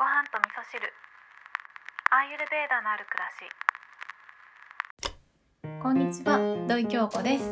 [0.00, 0.80] ご飯と味噌汁
[2.10, 3.28] アーユルベーダのある暮ら
[5.68, 7.44] しこんにちは、土井京子です。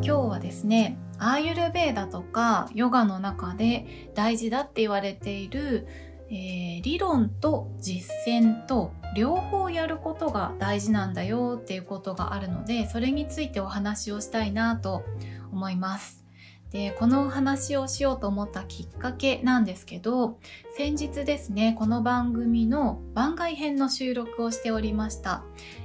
[0.00, 5.86] 日はですね、アーユルベーダとかヨガの中で大事だって言われている、
[6.30, 15.04] えー理論と実践と両方やることが大事なんだよっていうことがあるので、それについてお話をしたいなと
[15.52, 16.25] 思います。
[16.76, 20.38] で、このお話をしようと思ったきっかけなんですけど、
[20.76, 25.42] 先日ですね、この番組の番外編の収録をしておりました。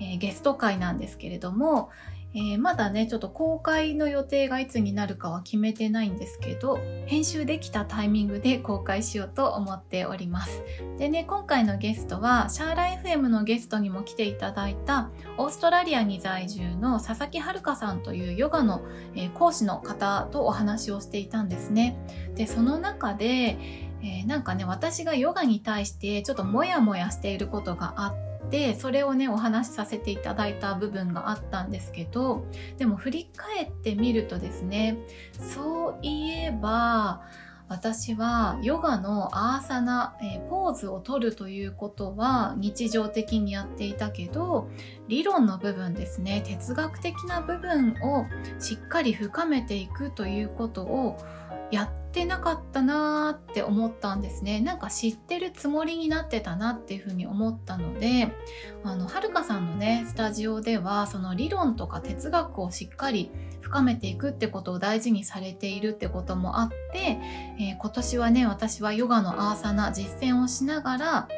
[0.00, 1.90] えーゲスト会なんですけれども、
[2.34, 10.62] えーまだねちょっと公開の予定がいつになるかは決めてないんですけど編集できたタイミングで公開しようと思っております。
[10.98, 18.82] でね今回のゲストはシャーラ FM のゲストにも来ていただいたオーストラリアに在住の佐々木遥さんというヨガの、
[19.14, 21.96] えー講師の方とお話をしていたんですね。
[22.34, 23.58] でその中で、
[24.02, 32.44] えーなんかね私がヨガに対してちょっとモヤモヤしていることがあってでそれをねお話しさせていただいた部分があったんですけど
[32.76, 34.98] でも振り返ってみるとですね
[35.32, 37.22] そういえば
[37.68, 44.68] 私はヨガのアーサナ、えーポーズを取るということは日常的にやっていたけど
[45.08, 48.26] 理論の部分ですね哲学的な部分を
[48.58, 51.16] しっかり深めていくということを
[51.72, 58.30] やってなかったなーって思ったんですねなんか知ってるつもりになってたなっていうふうに思ったので
[58.84, 63.30] あのはるかさんのねスタジオではその理論とか哲学をしっかり
[63.62, 67.18] 深めていくってことを大事にされているってこともあって、
[67.58, 71.28] えー今年はね私はヨガのアーサナ実践をしながら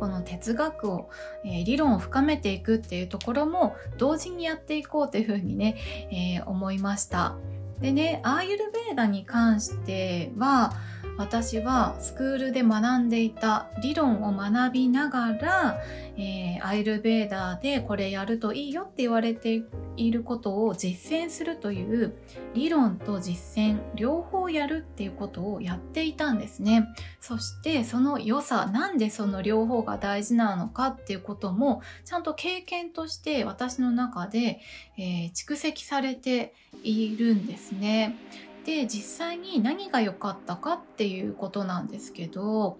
[0.00, 1.08] この哲学を、
[1.44, 5.76] えー理論を深めていくっていうところも同時にやっていこうというふうにね、
[6.10, 7.36] えー思いました。
[7.82, 10.72] でねアーユルベーダに関しては
[11.18, 15.80] 私はスクールで学んでいた理論を学びながら、
[16.16, 19.62] えーアイルベーダーでこれやるといいよって言われて
[19.96, 22.14] いることを実践するという
[22.54, 26.86] 理論と実践両方やるっていうことをやっていたんですね。
[27.20, 34.60] そしてその良さなんでその両方が大事なのかっていうこともちゃんと経験として私の中で、
[34.96, 38.16] えー蓄積されているんですね。
[38.64, 42.78] で実際に何が良かったかっていうことなんですけど、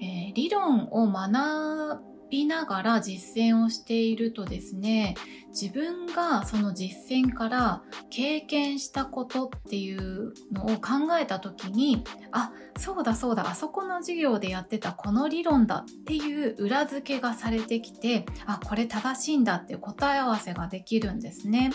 [0.00, 5.14] えー理論を学びながら実践をしているとですね
[5.48, 21.70] 自分がその実践から経験したことっていうのを考えた時にあそうだそうだあそこの授業でやってたこの理論だっていう裏付けがされてきてあこれ正しいんだっていう答え合わせができるんですね。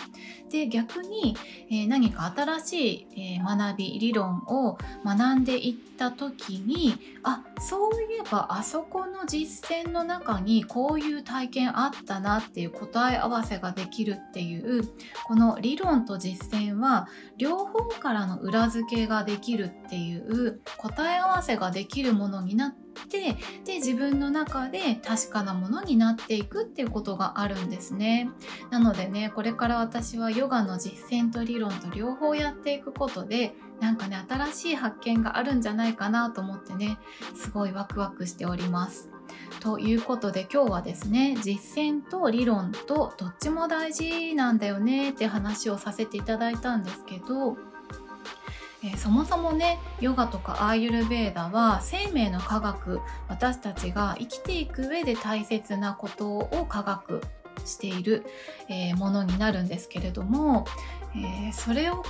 [0.50, 1.36] で逆に、
[1.70, 14.82] えー何か新しい、えー学び理論を学んでいった時にあそういえばあそこの実践の中にこういう体験あったなっていう答え合わせができるっていう
[15.26, 22.74] この理論と実践は両方からの裏付けができるっていう答え合わせができるものになっ
[23.08, 28.30] てで自分の中で確かなものになっていくっていうことがあるんですね。
[28.70, 36.98] なのでねこれから私はヨガの実践と理論と両方やっていくことでなんかね新しい発見があるんじゃないかなと思ってね
[37.34, 39.10] すごいワクワクしております。
[39.58, 47.56] ということで今日はですね実践と理論とどっちも大事なんだよねって話をさせていただいたんですけど、
[48.82, 57.20] えーそもそもねヨガとかアーユルベーダは生命の科学私たちが生きていく上で大切なことを科学
[57.66, 58.24] している、
[58.68, 60.64] えーものになるんですけれども、
[61.14, 62.04] えーそれを考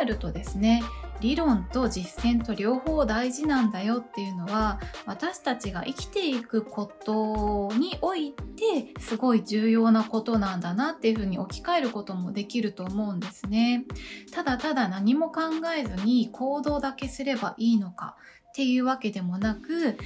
[0.00, 0.82] えるとですね
[1.20, 13.84] 理論と実践と両方大事なんだよっていうのは私たちが生きていくことにおいてすごい重要なことなんだなっていうふうに置き換えることもできると思うんですね。
[14.32, 15.42] ただただ何も考
[15.76, 18.16] えずに行動だけすればいいのか
[18.58, 19.96] っていうわけでもなく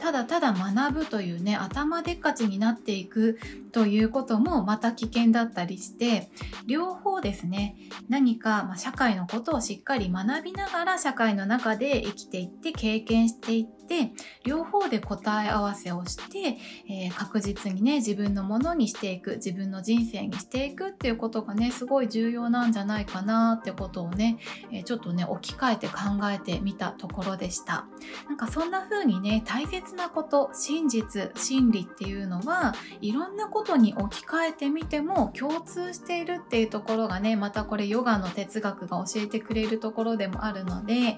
[0.00, 3.38] ただただ学ぶというね頭でっかちになっていく
[3.70, 6.28] ということもまた危険だったりして
[6.66, 7.76] 両方ですね
[8.08, 14.10] 何か、ま、社会のことをしっかり学びながら社会の中で生きていって経験していって
[14.44, 16.58] 両方で答え合わせをして、
[16.88, 24.38] えー確実にね自分のものにしていく自分の人生にしていくっていうことがねすごい重要なんじゃないかなってことをね、
[24.72, 25.94] えーちょっとね置き換えて考
[26.30, 27.86] えてみたところでした。
[28.28, 41.16] なんかそんな風にね大切なこと真実真理っていうのはいろんなことに置き換えてみても共通しているっていうところがねまたこれヨガの哲学が教えてくれるところでもあるので、え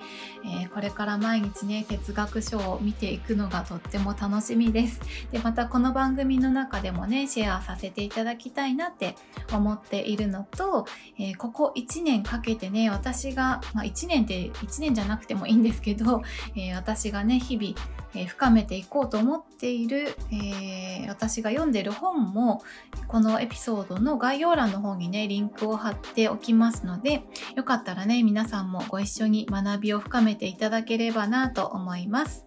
[0.66, 5.00] ーこれから毎日ね哲学書を見ていくのがとっても楽しみです。
[5.30, 9.14] で、またこの番組の中でもね、シェアさせていただきたいなって
[9.52, 10.86] 思っているのと、
[11.18, 16.22] えー、ここ1年かけてね、私が、まあ、1年って1年じゃなくてもいいんですけど、
[16.56, 17.74] えー、私がね、日々、
[18.14, 22.62] えー、深めていこうと思っている、え私が読んでる本も、
[23.08, 27.22] このエピソードの概要欄の方にね、リンクを貼っておきますので、
[27.54, 32.46] よかったらね、皆さんもご一緒に学びを深めていただければなと思います。